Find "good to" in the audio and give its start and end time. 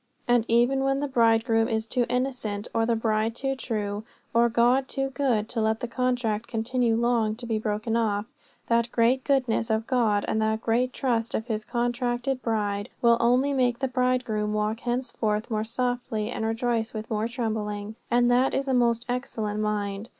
5.11-5.61